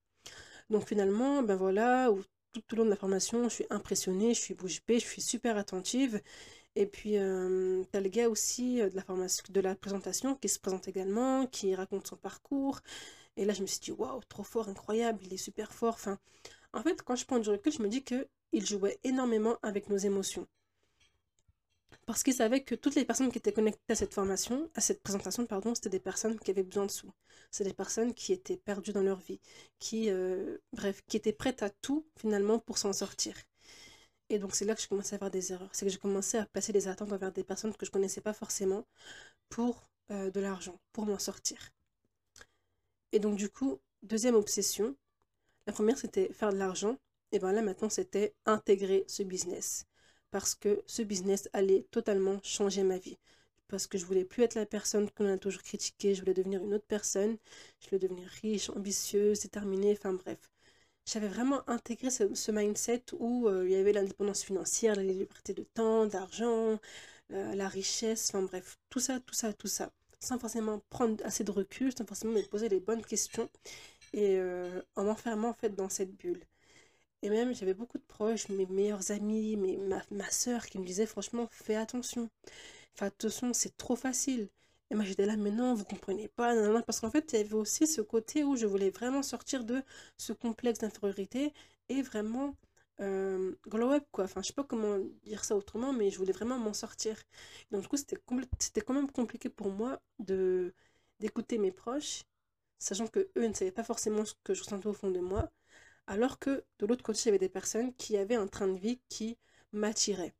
Donc, 0.70 0.88
finalement, 0.88 1.42
ben 1.44 1.56
voilà, 1.56 2.10
tout, 2.54 2.62
au 2.74 2.76
long 2.78 2.86
de 2.86 2.90
la 2.90 2.96
formation, 2.96 3.44
je 3.50 3.56
suis 3.56 3.66
impressionnée, 3.70 4.34
je 4.34 4.40
suis 4.40 4.54
bouche 4.54 4.82
je 4.88 5.00
suis 5.00 5.22
super 5.22 5.58
attentive. 5.58 6.22
Et 6.76 6.86
puis, 6.86 7.18
euh, 7.18 7.84
tu 7.92 7.98
as 7.98 8.02
le 8.02 8.10
gars 8.10 8.30
aussi 8.30 8.78
de 8.78 8.96
la, 8.96 9.04
formation, 9.04 9.44
de 9.50 9.62
la 9.62 9.76
présentation 9.76 10.36
qui 10.36 10.50
se 10.50 10.60
présente 10.60 10.88
également, 10.88 11.48
qui 11.48 11.76
raconte 11.76 12.08
son 12.08 12.16
parcours. 12.16 12.80
Et 13.38 13.46
là, 13.46 13.54
je 13.54 13.62
me 13.62 13.68
suis 13.68 13.80
dit, 13.80 13.92
waouh, 13.92 14.22
trop 14.30 14.44
fort, 14.44 14.70
incroyable, 14.70 15.20
il 15.24 15.34
est 15.34 15.38
super 15.38 15.74
fort. 15.74 15.96
Enfin, 15.96 16.20
en 16.74 16.84
fait, 16.84 17.02
quand 17.02 17.16
je 17.16 17.26
prends 17.26 17.40
du 17.40 17.50
recul, 17.50 17.72
je 17.72 17.82
me 17.82 17.88
dis 17.88 18.04
qu'il 18.04 18.66
jouait 18.66 19.00
énormément 19.04 19.58
avec 19.64 19.90
nos 19.90 19.98
émotions. 19.98 20.48
Parce 22.06 22.24
qu'il 22.24 22.34
savait 22.34 22.64
que 22.64 22.76
toutes 22.76 22.96
les 22.96 23.06
personnes 23.06 23.32
qui 23.32 23.38
étaient 23.38 23.54
connectées 23.54 23.94
à 23.94 23.96
cette 23.96 24.14
formation, 24.14 24.70
à 24.76 24.82
cette 24.82 25.02
présentation, 25.04 25.46
pardon, 25.46 25.76
c'était 25.76 25.90
des 25.90 26.00
personnes 26.00 26.40
qui 26.40 26.52
avaient 26.52 26.64
besoin 26.64 26.86
de 26.86 26.92
sous. 26.92 27.12
C'est 27.52 27.64
des 27.64 27.74
personnes 27.74 28.14
qui 28.14 28.34
étaient 28.34 28.58
perdues 28.58 28.94
dans 28.94 29.02
leur 29.04 29.20
vie, 29.20 29.40
qui, 29.80 30.10
euh, 30.10 30.58
bref, 30.74 31.02
qui 31.08 31.18
étaient 31.18 31.34
prêtes 31.34 31.64
à 31.64 31.70
tout 31.70 32.06
finalement 32.18 32.60
pour 32.60 32.78
s'en 32.78 32.94
sortir. 32.94 33.36
Et 34.30 34.40
donc 34.40 34.56
c'est 34.56 34.66
là 34.66 34.76
que 34.76 34.82
je 34.82 34.88
commençais 34.88 35.16
à 35.16 35.20
faire 35.20 35.32
des 35.32 35.52
erreurs. 35.52 35.70
C'est 35.74 35.86
que 35.86 35.92
j'ai 35.92 35.98
commencé 35.98 36.38
à 36.38 36.46
passer 36.46 36.72
des 36.74 36.88
attentes 36.88 37.12
envers 37.12 37.32
des 37.32 37.44
personnes 37.44 37.76
que 37.76 37.86
je 37.86 37.92
connaissais 37.92 38.22
pas 38.22 38.34
forcément 38.34 38.86
pour 39.50 39.90
euh, 40.12 40.32
de 40.32 40.40
l'argent, 40.40 40.80
pour 40.94 41.06
m'en 41.06 41.20
sortir. 41.20 41.72
Et 43.12 43.20
donc, 43.20 43.36
du 43.36 43.50
coup, 43.50 43.80
deuxième 44.04 44.36
obsession. 44.36 44.96
La 45.68 45.74
première, 45.74 45.98
c'était 45.98 46.32
faire 46.34 46.52
de 46.52 46.58
l'argent. 46.58 46.98
Et 47.32 47.40
bien 47.40 47.52
là, 47.52 47.62
maintenant, 47.62 47.90
c'était 47.90 48.34
intégrer 48.46 49.06
ce 49.08 49.24
business. 49.24 49.86
Parce 50.32 50.56
que 50.56 50.84
ce 50.88 51.02
business 51.02 51.50
allait 51.54 51.86
totalement 51.92 52.40
changer 52.44 52.84
ma 52.84 52.98
vie. 52.98 53.18
Parce 53.68 53.88
que 53.88 53.98
je 53.98 54.06
voulais 54.06 54.26
plus 54.26 54.44
être 54.44 54.56
la 54.56 54.66
personne 54.66 55.10
qu'on 55.12 55.32
a 55.32 55.38
toujours 55.38 55.64
critiquée. 55.64 56.16
Je 56.16 56.22
voulais 56.22 56.34
devenir 56.34 56.64
une 56.64 56.74
autre 56.74 56.86
personne. 56.88 57.38
Je 57.80 57.90
voulais 57.90 58.00
devenir 58.00 58.28
riche, 58.42 58.70
ambitieuse, 58.70 59.42
déterminée. 59.42 59.92
Enfin 59.94 60.14
bref. 60.14 60.40
J'avais 61.06 61.28
vraiment 61.28 61.68
intégré 61.70 62.10
ce, 62.12 62.52
mindset 62.52 63.04
où 63.20 63.48
euh, 63.48 63.66
il 63.66 63.72
y 63.72 63.76
avait 63.76 63.94
l'indépendance 63.94 64.44
financière, 64.44 64.96
la 64.96 65.04
liberté 65.04 65.54
de 65.54 65.64
temps, 65.64 66.06
d'argent, 66.06 66.80
euh, 67.32 67.56
la 67.56 67.68
richesse. 67.68 68.30
Enfin 68.30 68.44
bref. 68.44 68.78
Tout 68.90 69.00
ça, 69.00 69.20
tout 69.20 69.34
ça, 69.36 69.54
tout 69.54 69.68
ça 69.68 69.92
sans 70.20 70.38
forcément 70.38 70.82
prendre 70.90 71.24
assez 71.26 71.44
de 71.44 71.52
recul, 71.52 71.92
sans 71.96 72.06
forcément 72.06 72.34
me 72.34 72.42
poser 72.44 72.70
les 72.70 72.80
bonnes 72.80 73.04
questions 73.04 73.50
et 74.14 74.38
euh, 74.38 74.82
en 74.96 75.06
m'enfermant 75.06 75.50
en 75.50 75.54
fait 75.54 75.76
dans 75.76 75.90
cette 75.90 76.16
bulle. 76.16 76.44
Et 77.22 77.30
même 77.30 77.54
j'avais 77.54 77.74
beaucoup 77.74 77.98
de 77.98 78.04
proches, 78.04 78.50
mes 78.50 78.66
meilleurs 78.68 79.12
amis, 79.12 79.58
mes, 79.58 79.78
ma, 79.78 80.02
ma 80.12 80.30
soeur 80.32 80.66
qui 80.66 80.80
me 80.80 80.86
disaient 80.86 81.06
franchement 81.06 81.48
fais 81.52 81.76
attention. 81.76 82.30
Fais 82.96 83.06
attention, 83.06 83.54
c'est 83.54 83.76
trop 83.78 83.96
facile. 83.96 84.50
Et 84.92 84.96
moi 84.96 85.04
j'étais 85.06 85.26
là, 85.26 85.36
mais 85.38 85.52
non, 85.52 85.74
vous 85.76 85.86
comprenez 85.86 86.28
pas, 86.30 86.54
parce 86.84 87.00
qu'en 87.00 87.12
fait 87.12 87.32
il 87.34 87.38
y 87.40 87.42
avait 87.42 87.54
aussi 87.54 87.88
ce 87.88 88.02
côté 88.02 88.44
où 88.44 88.56
je 88.58 88.66
voulais 88.66 88.90
vraiment 88.90 89.22
sortir 89.24 89.64
de 89.64 89.84
ce 90.18 90.34
complexe 90.34 90.80
d'infériorité 90.80 91.54
et 91.90 92.02
vraiment 92.02 92.56
euh, 93.02 93.56
glow 93.68 93.92
up 93.94 94.04
quoi 94.12 94.26
enfin 94.26 94.42
je 94.42 94.48
sais 94.48 94.54
pas 94.54 94.64
comment 94.66 94.98
dire 95.24 95.46
ça 95.46 95.56
autrement 95.56 95.94
mais 95.94 96.10
je 96.12 96.18
voulais 96.18 96.34
vraiment 96.34 96.58
m'en 96.58 96.74
sortir 96.74 97.16
donc 97.72 97.82
du 97.82 97.88
coup 97.88 97.96
c'était 97.98 98.18
c'était 98.60 98.82
quand 98.82 98.94
même 98.94 99.10
compliqué 99.10 99.48
pour 99.50 99.70
moi 99.70 100.02
de 100.20 100.74
d'écouter 101.20 101.58
mes 101.58 101.72
proches 101.72 102.24
sachant 102.80 103.08
que 103.08 103.30
eux 103.38 103.48
ne 103.48 103.54
savaient 103.54 103.72
pas 103.72 103.84
forcément 103.86 104.26
ce 104.26 104.34
que 104.44 104.54
je 104.54 104.64
ressentais 104.64 104.88
au 104.88 104.94
fond 104.94 105.12
de 105.12 105.20
moi 105.20 105.50
alors 106.10 106.40
que 106.40 106.66
de 106.80 106.86
l'autre 106.86 107.04
côté 107.04 107.22
il 107.24 107.26
y 107.28 107.30
avait 107.30 107.40
des 107.40 107.48
personnes 107.50 107.94
qui 107.96 108.18
avaient 108.18 108.36
un 108.36 108.48
train 108.48 108.68
de 108.68 108.78
vie 108.78 109.00
qui 109.08 109.38
m'attirait 109.72 110.34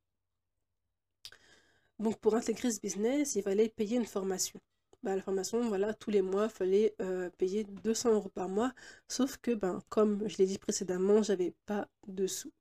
donc 2.00 2.18
pour 2.20 2.36
intégrer 2.36 2.72
ce 2.72 2.80
business 2.80 3.36
il 3.36 3.44
fallait 3.44 3.70
payer 3.70 3.98
une 3.98 4.06
formation 4.06 4.60
bah, 5.04 5.16
la 5.16 5.22
formation, 5.22 5.66
voilà, 5.70 5.94
tous 5.94 6.10
les 6.12 6.22
mois, 6.22 6.46
il 6.46 6.50
fallait 6.50 6.96
euh, 7.02 7.30
payer 7.38 7.64
200 7.64 8.12
euros 8.14 8.28
par 8.28 8.50
mois. 8.50 8.74
Sauf 9.08 9.38
que, 9.38 9.52
ben, 9.52 9.82
comme 9.88 10.28
je 10.28 10.38
l'ai 10.38 10.46
dit 10.46 10.58
précédemment, 10.58 11.24
j'avais 11.24 11.54
pas 11.66 11.88
de 12.08 12.28
sous. 12.28 12.52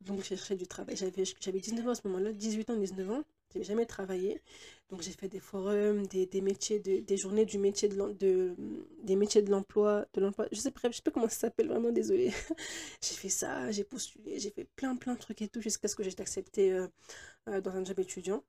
Donc, 0.00 0.18
j'ai 0.24 0.36
cherché 0.36 0.56
du 0.56 0.66
travail. 0.66 0.96
J'avais 0.96 1.60
19 1.60 1.86
ans 1.86 1.90
à 1.92 1.94
ce 1.96 2.08
moment-là, 2.08 2.32
18 2.32 2.70
ans, 2.70 2.76
19 2.76 3.10
ans. 3.10 3.24
J'ai 3.54 3.62
jamais 3.64 3.86
travaillé. 3.86 4.40
Donc, 4.90 5.02
j'ai 5.02 5.12
fait 5.12 5.28
des 5.28 5.40
forums, 5.40 6.06
des, 6.06 6.28
métiers, 6.40 6.78
des 6.80 7.16
journées 7.16 7.44
du 7.44 7.58
métier 7.58 7.88
de, 7.88 8.12
de 8.12 8.54
des 9.02 9.16
métiers 9.16 9.42
de 9.42 9.50
l'emploi, 9.50 10.06
de 10.14 10.20
l'emploi. 10.20 10.46
Je 10.52 10.58
sais, 10.60 10.72
je 10.84 10.92
sais 10.96 11.02
pas 11.02 11.10
comment 11.10 11.28
ça 11.28 11.36
s'appelle, 11.38 11.68
vraiment, 11.68 11.90
désolé. 11.92 12.32
j'ai 13.02 13.14
fait 13.14 13.28
ça, 13.28 13.70
j'ai 13.70 13.84
postulé, 13.84 14.38
j'ai 14.38 14.50
fait 14.50 14.64
plein, 14.76 14.96
plein 14.96 15.14
de 15.14 15.18
trucs 15.18 15.42
et 15.42 15.48
tout 15.48 15.60
jusqu'à 15.60 15.88
ce 15.88 15.96
que 15.96 16.02
j'ai 16.02 16.10
été 16.10 16.22
acceptée 16.22 16.72
euh, 16.72 16.86
euh, 17.48 17.60
dans 17.60 17.72
un 17.72 17.84
job 17.84 17.98
étudiant. 18.00 18.44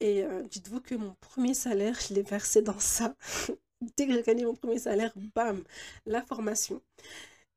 Et 0.00 0.22
euh, 0.24 0.42
dites-vous 0.44 0.80
que 0.80 0.94
mon 0.94 1.14
premier 1.20 1.54
salaire, 1.54 1.98
je 2.00 2.14
l'ai 2.14 2.22
versé 2.22 2.62
dans 2.62 2.78
ça. 2.78 3.14
Dès 3.96 4.06
que 4.06 4.12
j'ai 4.12 4.22
gagné 4.22 4.44
mon 4.44 4.54
premier 4.54 4.78
salaire, 4.78 5.12
bam, 5.34 5.62
la 6.06 6.22
formation. 6.22 6.82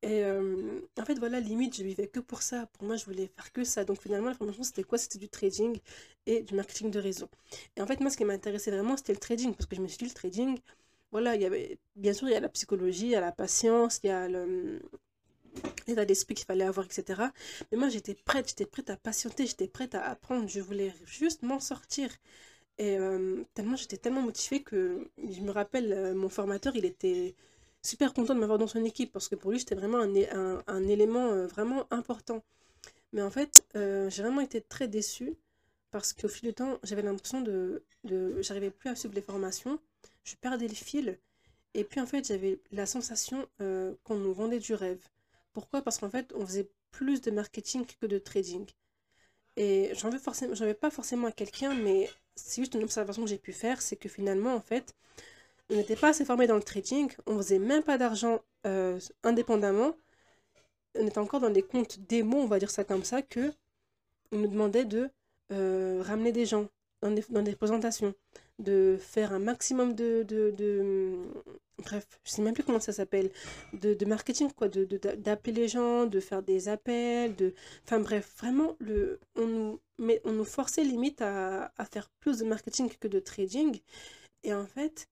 Et 0.01 0.23
euh, 0.23 0.79
en 0.97 1.05
fait, 1.05 1.19
voilà, 1.19 1.39
limite, 1.41 1.75
je 1.77 1.83
vivais 1.83 2.07
que 2.07 2.19
pour 2.21 2.41
ça. 2.41 2.67
Pour 2.73 2.85
moi, 2.85 2.95
je 2.95 3.05
voulais 3.05 3.27
faire 3.35 3.51
que 3.51 3.63
ça. 3.63 3.83
Donc 3.83 4.01
finalement, 4.01 4.29
la 4.29 4.35
formation, 4.35 4.63
c'était 4.63 4.83
quoi? 4.83 4.97
C'était 4.97 5.19
du 5.19 5.29
trading 5.29 5.77
et 6.25 6.41
du 6.41 6.55
marketing 6.55 6.89
de 6.91 6.99
réseau. 6.99 7.29
Et 7.75 7.81
en 7.81 7.87
fait, 7.87 7.99
moi, 7.99 8.09
ce 8.09 8.17
qui 8.17 8.25
m'intéressait 8.25 8.71
vraiment, 8.71 8.95
c'était 8.97 9.13
le 9.13 9.19
trading. 9.19 9.53
Parce 9.53 9.65
que 9.65 9.75
je 9.75 9.81
me 9.81 9.87
suis 9.87 9.97
dit, 9.97 10.05
le 10.05 10.11
trading, 10.11 10.57
voilà, 11.11 11.35
il 11.35 11.41
y 11.41 11.45
avait, 11.45 11.77
bien 11.95 12.13
sûr, 12.13 12.27
il 12.29 12.31
y 12.31 12.35
a 12.35 12.39
la 12.39 12.49
psychologie, 12.49 13.05
il 13.07 13.11
y 13.11 13.15
a 13.15 13.21
la 13.21 13.31
patience, 13.33 13.99
il 14.03 14.07
y 14.07 14.09
a 14.11 14.27
le, 14.29 14.81
l'état 15.87 16.05
d'esprit 16.05 16.35
qu'il 16.35 16.45
fallait 16.45 16.63
avoir, 16.65 16.85
etc. 16.85 17.31
Mais 17.71 17.77
moi, 17.77 17.89
j'étais 17.89 18.13
prête, 18.15 18.47
j'étais 18.49 18.65
prête 18.65 18.89
à 18.89 18.97
patienter, 18.97 19.45
j'étais 19.47 19.67
prête 19.67 19.95
à 19.95 20.03
apprendre, 20.05 20.47
je 20.47 20.59
voulais 20.61 20.93
juste 21.05 21.43
m'en 21.43 21.59
sortir. 21.59 22.09
Et 22.77 22.97
euh, 22.97 23.43
tellement, 23.53 23.75
j'étais 23.77 23.97
tellement 23.97 24.21
motivée 24.21 24.63
que 24.63 25.09
je 25.17 25.41
me 25.41 25.51
rappelle, 25.51 25.93
euh, 25.93 26.15
mon 26.15 26.29
formateur, 26.29 26.75
il 26.75 26.85
était 26.85 27.35
super 27.81 28.13
content 28.13 28.35
de 28.35 28.39
m'avoir 28.39 28.57
dans 28.57 28.67
son 28.67 28.83
équipe 28.83 29.11
parce 29.11 29.27
que 29.27 29.35
pour 29.35 29.51
lui, 29.51 29.59
j'étais 29.59 29.75
vraiment 29.75 29.99
un, 29.99 30.87
élément 30.87 31.27
euh, 31.31 31.47
vraiment 31.47 31.85
important. 31.91 32.43
Mais 33.13 33.21
en 33.21 33.31
fait, 33.31 33.65
j'ai 33.73 34.21
vraiment 34.21 34.41
été 34.41 34.61
très 34.61 34.87
déçue 34.87 35.35
parce 35.91 36.13
qu'au 36.13 36.27
fil 36.27 36.49
du 36.49 36.53
temps, 36.53 36.79
j'avais 36.83 37.01
l'impression 37.01 37.41
de, 37.41 37.83
j'arrivais 38.41 38.69
plus 38.69 38.89
à 38.89 38.95
suivre 38.95 39.15
les 39.15 39.21
formations, 39.21 39.79
je 40.23 40.35
perdais 40.35 40.67
le 40.67 40.75
fil. 40.75 41.17
Et 41.73 41.83
puis 41.83 41.99
en 41.99 42.05
fait, 42.05 42.27
j'avais 42.27 42.59
la 42.71 42.85
sensation 42.85 43.47
qu'on 43.57 44.15
nous 44.15 44.33
vendait 44.33 44.59
du 44.59 44.75
rêve. 44.75 45.07
Pourquoi? 45.53 45.81
Parce 45.81 45.97
qu'en 45.97 46.09
fait, 46.09 46.31
on 46.35 46.45
faisait 46.45 46.69
plus 46.91 47.21
de 47.21 47.31
marketing 47.31 47.85
que 47.85 48.05
de 48.05 48.19
trading. 48.19 48.67
Et 49.55 49.91
j'en 49.95 50.09
veux 50.09 50.19
forcément, 50.19 50.55
j'en 50.55 50.65
veux 50.65 50.73
pas 50.73 50.89
forcément 50.89 51.27
à 51.27 51.31
quelqu'un, 51.31 51.73
mais 51.75 52.09
c'est 52.35 52.61
juste 52.61 52.75
une 52.75 52.83
observation 52.83 53.23
que 53.23 53.29
j'ai 53.29 53.37
pu 53.37 53.51
faire, 53.51 53.81
c'est 53.81 53.97
que 53.97 54.07
finalement, 54.07 54.55
en 54.55 54.61
fait, 54.61 54.95
on 55.69 55.75
n'était 55.75 55.95
pas 55.95 56.09
assez 56.09 56.25
formé 56.25 56.47
dans 56.47 56.55
le 56.55 56.63
trading, 56.63 57.11
on 57.25 57.37
faisait 57.37 57.59
même 57.59 57.83
pas 57.83 57.97
d'argent 57.97 58.41
euh, 58.65 58.99
indépendamment, 59.23 59.95
on 60.97 61.07
était 61.07 61.19
encore 61.19 61.39
dans 61.39 61.49
des 61.49 61.61
comptes 61.61 61.99
démo, 61.99 62.37
on 62.37 62.47
va 62.47 62.59
dire 62.59 62.71
ça 62.71 62.83
comme 62.83 63.03
ça, 63.03 63.21
que 63.21 63.53
on 64.31 64.37
nous 64.37 64.47
demandait 64.47 64.85
de 64.85 65.09
euh, 65.51 66.01
ramener 66.03 66.31
des 66.31 66.45
gens 66.45 66.67
dans 67.01 67.11
des, 67.11 67.23
dans 67.29 67.41
des 67.41 67.55
présentations, 67.55 68.13
de 68.59 68.97
faire 68.99 69.31
un 69.31 69.39
maximum 69.39 69.95
de, 69.95 70.23
de, 70.23 70.51
de, 70.51 71.15
bref, 71.77 72.05
je 72.23 72.31
sais 72.31 72.41
même 72.41 72.53
plus 72.53 72.63
comment 72.63 72.79
ça 72.79 72.91
s'appelle, 72.91 73.31
de, 73.73 73.93
de, 73.93 74.05
marketing, 74.05 74.51
quoi, 74.51 74.67
de, 74.67 74.83
d'appeler 75.15 75.53
les 75.53 75.67
gens, 75.67 76.05
de 76.05 76.19
faire 76.19 76.43
des 76.43 76.67
appels, 76.67 77.35
de, 77.35 77.53
enfin 77.85 77.99
bref, 77.99 78.33
vraiment, 78.37 78.75
le, 78.79 79.19
on, 79.35 79.47
nous, 79.47 79.79
mais 79.97 80.21
on 80.25 80.33
nous 80.33 80.43
forçait 80.45 80.83
limite 80.83 81.21
à, 81.21 81.71
à 81.77 81.85
faire 81.85 82.09
plus 82.19 82.39
de 82.39 82.45
marketing 82.45 82.89
que 82.99 83.07
de 83.07 83.19
trading. 83.19 83.79
Et 84.43 84.53
en 84.53 84.65
fait, 84.65 85.07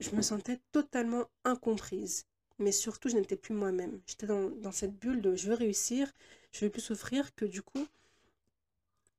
je 0.00 0.10
me 0.14 0.22
sentais 0.22 0.60
totalement 0.72 1.24
incomprise. 1.44 2.26
Mais 2.58 2.72
surtout, 2.72 3.08
je 3.08 3.16
n'étais 3.16 3.36
plus 3.36 3.54
moi-même. 3.54 4.00
J'étais 4.06 4.26
dans, 4.26 4.50
dans 4.50 4.72
cette 4.72 4.94
bulle 4.96 5.20
de 5.20 5.34
je 5.34 5.48
veux 5.48 5.54
réussir, 5.54 6.12
je 6.52 6.64
veux 6.64 6.70
plus 6.70 6.80
souffrir, 6.82 7.34
que 7.34 7.44
du 7.44 7.62
coup, 7.62 7.86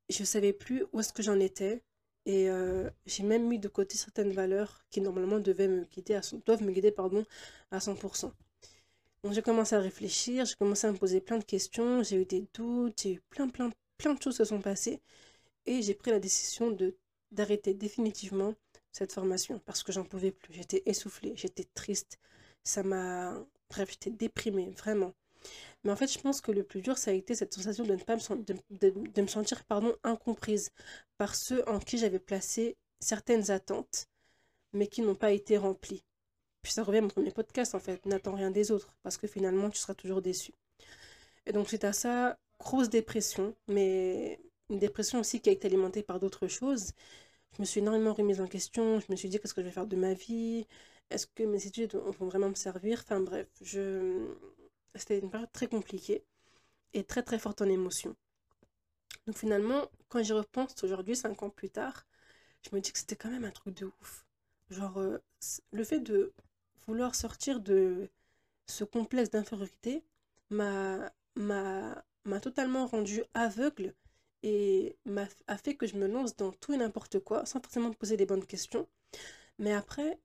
je 0.09 0.23
savais 0.23 0.53
plus 0.53 0.85
où 0.93 0.99
est-ce 0.99 1.13
que 1.13 1.23
j'en 1.23 1.39
étais. 1.39 1.83
Et 2.25 2.49
euh, 2.49 2.89
j'ai 3.05 3.23
même 3.23 3.47
mis 3.47 3.59
de 3.59 3.67
côté 3.67 3.97
certaines 3.97 4.31
valeurs 4.31 4.83
qui 4.89 5.01
normalement 5.01 5.39
devaient 5.39 5.67
me 5.67 5.83
guider 5.85 6.15
à 6.15 6.21
doivent 6.45 6.63
me 6.63 6.71
guider 6.71 6.91
pardon, 6.91 7.23
à 7.71 7.79
100%. 7.79 8.31
Donc 9.23 9.33
j'ai 9.33 9.41
commencé 9.41 9.75
à 9.75 9.79
réfléchir, 9.79 10.45
j'ai 10.45 10.55
commencé 10.55 10.87
à 10.87 10.91
me 10.91 10.97
poser 10.97 11.21
plein 11.21 11.37
de 11.37 11.43
questions, 11.43 12.03
j'ai 12.03 12.21
eu 12.21 12.25
des 12.25 12.47
doutes, 12.53 13.01
j'ai 13.01 13.13
eu 13.13 13.21
plein, 13.29 13.47
plein, 13.47 13.71
plein 13.97 14.13
de 14.13 14.21
choses 14.21 14.37
se 14.37 14.45
sont 14.45 14.61
passées. 14.61 15.01
Et 15.65 15.81
j'ai 15.81 15.93
pris 15.93 16.11
la 16.11 16.19
décision 16.19 16.75
d'arrêter 17.31 17.73
définitivement 17.73 18.55
cette 18.95 19.11
formation 19.11 19.59
parce 19.65 19.83
que 19.83 19.91
j'en 19.91 20.05
pouvais 20.05 20.31
plus. 20.31 20.53
J'étais 20.53 20.81
essoufflée, 20.85 21.33
j'étais 21.35 21.65
triste. 21.73 22.17
Ça 22.63 22.81
m'a. 22.81 23.33
Bref, 23.69 23.89
j'étais 23.91 24.09
déprimée, 24.09 24.69
vraiment. 24.77 25.13
Mais 25.83 25.91
en 25.91 25.97
fait, 25.97 26.11
je 26.11 26.17
pense 26.19 26.39
que 26.39 26.51
le 26.51 26.63
plus 26.63 26.81
dur, 26.81 26.97
ça 26.97 27.11
a 27.11 27.13
été 27.13 27.35
cette 27.35 27.53
sensation 27.53 27.83
de 27.83 27.93
ne 27.93 28.01
pas 28.01 28.15
me, 28.15 28.43
de, 28.79 29.21
me 29.21 29.27
sentir 29.27 29.65
pardon, 29.65 29.93
incomprise 30.03 30.71
par 31.17 31.35
ceux 31.35 31.67
en 31.67 31.79
qui 31.79 31.97
j'avais 31.97 32.19
placé 32.19 32.77
certaines 33.01 33.51
attentes, 33.51 34.07
mais 34.71 34.87
qui 34.87 35.01
n'ont 35.01 35.15
pas 35.15 35.31
été 35.31 35.57
remplies. 35.57 36.03
Puis 36.61 36.71
ça 36.71 36.83
revient 36.83 36.99
à 36.99 37.01
mon 37.01 37.09
premier 37.09 37.31
podcast, 37.31 37.75
en 37.75 37.79
fait. 37.79 38.05
N'attends 38.05 38.33
rien 38.33 38.49
des 38.49 38.71
autres, 38.71 38.95
parce 39.03 39.17
que 39.17 39.27
finalement, 39.27 39.69
tu 39.69 39.77
seras 39.77 39.93
toujours 39.93 40.21
déçu. 40.21 40.53
Et 41.45 41.51
donc, 41.51 41.69
c'est 41.69 41.83
à 41.83 41.93
ça, 41.93 42.39
grosse 42.59 42.89
dépression, 42.89 43.55
mais 43.67 44.39
une 44.69 44.79
dépression 44.79 45.19
aussi 45.19 45.41
qui 45.41 45.49
a 45.49 45.51
été 45.51 45.67
alimentée 45.67 46.01
par 46.01 46.19
d'autres 46.19 46.47
choses. 46.47 46.93
Je 47.55 47.61
me 47.61 47.65
suis 47.65 47.79
énormément 47.79 48.13
remise 48.13 48.41
en 48.41 48.47
question. 48.47 48.99
Je 48.99 49.05
me 49.09 49.15
suis 49.15 49.29
dit, 49.29 49.39
qu'est-ce 49.39 49.53
que 49.53 49.61
je 49.61 49.67
vais 49.67 49.71
faire 49.71 49.87
de 49.87 49.95
ma 49.95 50.13
vie? 50.13 50.67
Est-ce 51.09 51.25
que 51.27 51.43
mes 51.43 51.65
études 51.65 51.95
vont 51.95 52.27
vraiment 52.27 52.49
me 52.49 52.55
servir? 52.55 52.99
Enfin 52.99 53.21
bref, 53.21 53.47
c'était 54.95 55.19
une 55.19 55.29
période 55.29 55.51
très 55.53 55.67
compliquée 55.67 56.23
et 56.93 57.03
très 57.03 57.23
très 57.23 57.39
forte 57.39 57.61
en 57.61 57.69
émotion. 57.69 58.15
Donc 59.25 59.37
finalement, 59.37 59.89
quand 60.09 60.21
j'y 60.23 60.33
repense 60.33 60.75
aujourd'hui, 60.83 61.15
cinq 61.15 61.43
ans 61.43 61.49
plus 61.49 61.69
tard, 61.69 62.05
je 62.61 62.75
me 62.75 62.81
dis 62.81 62.91
que 62.91 62.99
c'était 62.99 63.15
quand 63.15 63.29
même 63.29 63.45
un 63.45 63.51
truc 63.51 63.75
de 63.77 63.85
ouf. 63.85 64.25
Genre, 64.69 64.97
euh, 64.97 65.19
le 65.71 65.83
fait 65.83 65.99
de 65.99 66.33
vouloir 66.87 67.15
sortir 67.15 67.59
de 67.59 68.09
ce 68.67 68.83
complexe 68.83 69.29
d'infériorité 69.29 70.03
m'a 70.49 71.11
totalement 72.41 72.87
rendu 72.87 73.23
aveugle 73.33 73.93
et 74.45 74.95
a 75.47 75.57
fait 75.57 75.75
que 75.75 75.87
je 75.87 75.95
me 75.95 76.07
lance 76.07 76.35
dans 76.37 76.51
tout 76.51 76.71
et 76.73 76.77
n'importe 76.77 77.19
quoi 77.19 77.45
sans 77.45 77.59
forcément 77.59 77.89
me 77.89 77.95
poser 77.95 78.15
des 78.15 78.27
bonnes 78.27 78.45
questions. 78.45 78.87
Mais 79.59 79.73
après, 79.73 80.19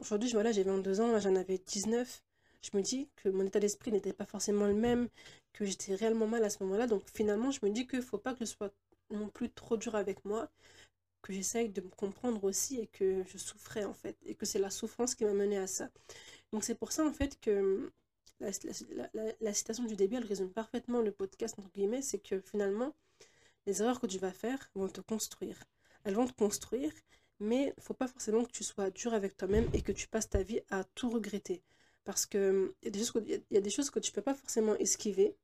aujourd'hui, 0.00 0.30
voilà, 0.32 0.52
j'ai 0.52 0.62
22 0.62 1.00
ans, 1.00 1.18
j'en 1.18 1.34
avais 1.34 1.58
19, 1.58 2.22
je 2.62 2.76
me 2.76 2.82
dis 2.82 3.08
que 3.16 3.28
mon 3.30 3.44
état 3.46 3.60
d'esprit 3.60 3.90
n'était 3.90 4.12
pas 4.12 4.26
forcément 4.26 4.66
le 4.66 4.74
même, 4.74 5.08
que 5.52 5.64
j'étais 5.64 5.94
réellement 5.94 6.26
mal 6.26 6.44
à 6.44 6.50
ce 6.50 6.62
moment-là. 6.64 6.86
Donc 6.86 7.02
finalement, 7.12 7.50
je 7.50 7.60
me 7.62 7.70
dis 7.70 7.86
qu'il 7.86 8.00
ne 8.00 8.04
faut 8.04 8.18
pas 8.18 8.34
que 8.34 8.40
je 8.40 8.50
sois 8.50 8.70
non 9.10 9.28
plus 9.28 9.50
trop 9.50 9.76
dur 9.78 9.94
avec 9.94 10.24
moi, 10.26 10.50
que 11.22 11.32
j'essaye 11.32 11.70
de 11.70 11.80
me 11.80 11.88
comprendre 11.88 12.44
aussi 12.44 12.80
et 12.80 12.86
que 12.88 13.24
je 13.26 13.38
souffrais 13.38 13.84
en 13.84 13.94
fait, 13.94 14.16
et 14.26 14.34
que 14.34 14.44
c'est 14.44 14.58
la 14.58 14.70
souffrance 14.70 15.14
qui 15.14 15.24
m'a 15.24 15.32
mené 15.32 15.56
à 15.58 15.66
ça. 15.66 15.88
Donc 16.52 16.64
c'est 16.64 16.74
pour 16.74 16.92
ça 16.92 17.06
en 17.06 17.12
fait 17.12 17.40
que 17.40 17.90
la, 18.40 18.50
la, 19.40 19.54
citation 19.54 19.84
du 19.84 19.96
début, 19.96 20.16
elle 20.16 20.26
résume 20.26 20.50
parfaitement 20.50 21.00
le 21.00 21.12
podcast, 21.12 21.58
entre 21.58 21.70
guillemets, 21.72 22.02
c'est 22.02 22.18
que 22.18 22.40
finalement, 22.40 22.92
les 23.66 23.82
erreurs 23.82 24.00
que 24.00 24.06
tu 24.06 24.18
vas 24.18 24.32
faire 24.32 24.70
vont 24.74 24.88
te 24.88 25.00
construire. 25.00 25.58
Elles 26.04 26.14
vont 26.14 26.26
te 26.26 26.32
construire, 26.32 26.92
mais 27.40 27.72
il 27.76 27.82
faut 27.82 27.94
pas 27.94 28.08
forcément 28.08 28.44
que 28.44 28.52
tu 28.52 28.64
sois 28.64 28.90
dur 28.90 29.14
avec 29.14 29.36
toi-même 29.36 29.68
et 29.72 29.82
que 29.82 29.92
tu 29.92 30.08
passes 30.08 30.28
ta 30.28 30.42
vie 30.42 30.60
à 30.70 30.84
tout 30.84 31.10
regretter. 31.10 31.62
Parce 32.04 32.26
qu'il 32.26 32.72
y, 32.82 33.54
y, 33.54 33.56
a 33.56 33.60
des 33.60 33.70
choses 33.70 33.90
que 33.90 33.98
tu 33.98 34.10
ne 34.10 34.14
peux 34.14 34.22
pas 34.22 34.34
forcément 34.34 34.76
esquiver, 34.76 35.36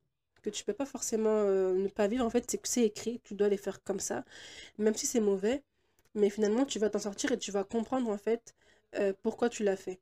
que 0.43 0.51
tu 0.51 0.63
ne 0.63 0.67
peux 0.67 0.75
pas 0.75 0.87
forcément 0.87 1.31
euh, 1.31 1.73
ne 1.75 1.89
pas 1.89 2.09
vivre. 2.09 2.25
En 2.25 2.31
fait, 2.31 2.51
c'est 2.51 2.59
que 2.59 2.69
c'est 2.69 2.85
écrit, 2.85 3.21
tu 3.25 3.35
dois 3.35 3.49
les 3.49 3.57
faire 3.57 3.83
comme 3.83 4.01
ça, 4.01 4.25
même 4.79 4.95
si 4.95 5.07
c'est 5.07 5.21
mauvais. 5.21 5.63
Mais 6.15 6.31
finalement, 6.31 6.65
tu 6.67 6.79
vas 6.79 6.91
t'en 6.91 6.99
sortir 6.99 7.33
et 7.33 7.39
tu 7.39 7.53
vas 7.53 7.65
comprendre 7.65 8.11
en 8.11 8.19
fait 8.19 8.55
euh, 8.97 9.13
pourquoi 9.23 9.49
tu 9.49 9.63
l'as 9.65 9.77
fait. 9.77 10.01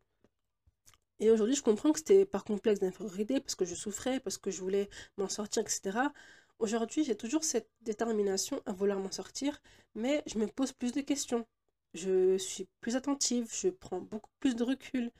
Et 1.21 1.31
aujourd'hui, 1.31 1.55
je 1.57 1.63
comprends 1.63 1.93
que 1.93 1.99
c'était 1.99 2.25
par 2.25 2.45
complexe 2.45 2.81
d'infériorité, 2.81 3.41
parce 3.41 3.55
que 3.57 3.65
je 3.65 3.75
souffrais, 3.75 4.21
parce 4.21 4.39
que 4.39 4.51
je 4.51 4.61
voulais 4.61 4.89
m'en 5.17 5.29
sortir, 5.29 5.63
etc. 5.63 5.99
Aujourd'hui, 6.59 7.05
j'ai 7.05 7.17
toujours 7.17 7.45
cette 7.45 7.71
détermination 7.83 8.61
à 8.67 8.73
vouloir 8.73 8.99
m'en 8.99 9.11
sortir, 9.13 9.63
mais 9.95 10.23
je 10.27 10.39
me 10.39 10.47
pose 10.47 10.73
plus 10.73 10.93
de 10.93 11.01
questions. 11.01 11.47
Je 11.95 12.37
suis 12.39 12.67
plus 12.81 12.97
attentive, 12.97 13.49
je 13.53 13.69
prends 13.69 14.01
beaucoup 14.01 14.31
plus 14.41 14.57
de 14.57 14.65
recul. 14.65 15.13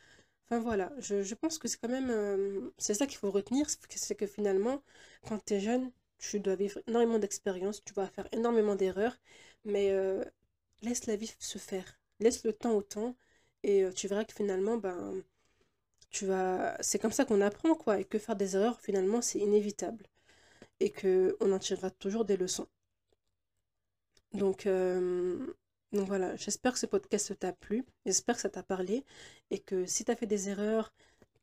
Enfin 0.47 0.61
voilà, 0.61 0.93
je, 0.99 1.35
pense 1.35 1.59
que 1.59 1.69
c'est 1.69 1.79
quand 1.79 1.89
même... 1.89 2.11
Euh, 2.11 2.71
c'est 2.79 2.95
ça 2.95 3.07
qu'il 3.07 3.19
faut 3.19 3.31
retenir, 3.31 3.67
c'est 3.91 4.15
que 4.17 4.27
finalement, 4.27 4.83
quand 5.29 5.45
tu 5.45 5.55
es 5.55 5.61
jeune, 5.61 5.93
tu 6.19 6.41
dois 6.41 6.57
vivre 6.57 6.81
énormément 6.89 7.19
d'expériences, 7.19 7.85
tu 7.85 7.95
vas 7.95 8.09
faire 8.09 8.29
énormément 8.33 8.75
d'erreurs, 8.75 9.17
mais 9.65 9.91
euh, 9.93 10.25
laisse 10.83 11.07
la 11.07 11.17
vie 11.17 11.33
se 11.39 11.59
faire. 11.59 12.01
Laisse 12.21 12.45
le 12.45 12.53
temps 12.53 12.73
au 12.75 12.83
temps, 12.83 13.17
et 13.63 13.85
euh, 13.85 13.93
tu 13.93 14.09
verras 14.09 14.25
que 14.25 14.35
finalement, 14.35 14.77
ben, 14.79 15.23
tu 16.11 16.27
vas... 16.27 16.77
c'est 16.81 16.99
comme 16.99 17.13
ça 17.13 17.25
qu'on 17.25 17.41
apprend, 17.43 17.75
quoi, 17.75 18.01
et 18.01 18.05
que 18.05 18.19
faire 18.19 18.37
des 18.37 18.57
erreurs, 18.57 18.81
finalement, 18.81 19.23
c'est 19.23 19.39
inévitable 19.41 20.05
et 20.81 20.91
qu'on 20.91 21.53
en 21.53 21.59
tirera 21.59 21.91
toujours 21.91 22.25
des 22.25 22.37
leçons. 22.37 22.69
Donc, 24.33 24.67
euh, 24.67 25.55
donc 25.93 26.07
voilà, 26.07 26.37
j'espère 26.37 26.75
que 26.75 26.79
ce 26.79 26.87
podcast 26.87 27.39
t'a 27.39 27.53
plu, 27.53 27.85
j'espère 28.05 28.37
que 28.37 28.43
ça 28.43 28.51
t'a 28.51 28.63
parlé 28.63 29.05
et 29.51 29.59
que 29.59 29.87
si 29.87 30.05
tu 30.05 30.11
as 30.11 30.17
fait 30.17 30.27
des 30.27 30.51
erreurs, 30.51 30.93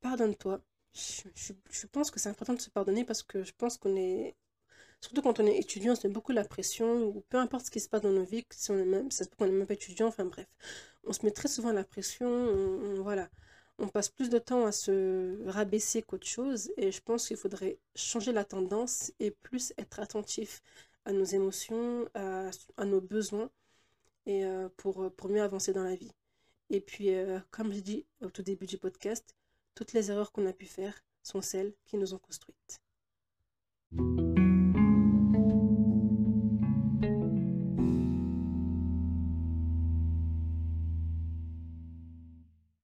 pardonne-toi. 0.01 0.61
Je, 0.93 1.87
pense 1.87 2.09
que 2.11 2.19
c'est 2.19 2.29
important 2.29 2.53
de 2.53 2.61
se 2.61 2.69
pardonner 2.69 3.03
parce 3.03 3.23
que 3.23 3.43
je 3.43 3.51
pense 3.57 3.77
qu'on 3.77 3.95
est, 3.97 4.35
surtout 5.01 5.21
quand 5.21 5.39
on 5.39 5.45
est 5.45 5.57
étudiant, 5.57 5.93
on 5.93 5.95
se 5.95 6.07
met 6.07 6.13
beaucoup 6.13 6.31
la 6.31 6.45
pression, 6.45 7.03
ou 7.07 7.21
peu 7.29 7.37
importe 7.37 7.65
ce 7.65 7.71
qui 7.71 7.81
se 7.81 7.89
passe 7.89 8.01
dans 8.01 8.11
nos 8.11 8.23
vies, 8.23 8.45
si 8.51 8.71
on 8.71 8.77
est 8.77 8.85
même, 8.85 9.11
ça 9.11 9.25
se 9.25 9.29
peut 9.29 9.35
qu'on 9.37 9.47
est 9.47 9.51
même 9.51 9.67
pas 9.67 9.73
étudiant, 9.73 10.07
enfin 10.07 10.25
bref, 10.25 10.47
on 11.05 11.11
se 11.13 11.25
met 11.25 11.31
très 11.31 11.49
souvent 11.49 11.73
la 11.73 11.83
pression, 11.83 12.95
voilà 13.01 13.29
on 13.77 13.87
passe 13.87 14.09
plus 14.09 14.29
de 14.29 14.37
temps 14.37 14.65
à 14.65 14.71
se 14.71 15.37
rabaisser 15.47 16.01
qu'autre 16.01 16.27
chose 16.27 16.71
et 16.77 16.91
je 16.91 17.01
pense 17.01 17.27
qu'il 17.27 17.37
faudrait 17.37 17.77
changer 17.95 18.31
la 18.31 18.45
tendance 18.45 19.11
et 19.19 19.31
plus 19.31 19.73
être 19.77 19.99
attentif 19.99 20.61
à 21.05 21.11
nos 21.11 21.23
émotions, 21.23 22.09
à, 22.13 22.51
nos 22.85 23.01
besoins 23.01 23.49
et 24.25 24.45
euh, 24.45 24.69
pour, 24.77 25.11
pour 25.15 25.29
mieux 25.29 25.41
avancer 25.41 25.73
dans 25.73 25.83
la 25.83 25.95
vie. 25.95 26.11
Et 26.69 26.81
puis, 26.81 27.13
euh, 27.13 27.39
comme 27.51 27.73
je 27.73 27.79
dis 27.79 28.05
au 28.21 28.29
tout 28.29 28.41
début 28.41 28.65
du 28.65 28.77
podcast, 28.77 29.35
toutes 29.75 29.93
les 29.93 30.09
erreurs 30.09 30.31
qu'on 30.31 30.47
a 30.47 30.53
pu 30.53 30.65
faire 30.65 31.03
sont 31.21 31.41
celles 31.41 31.73
qui 31.85 31.97
nous 31.97 32.13
ont 32.13 32.19
construites. 32.19 32.81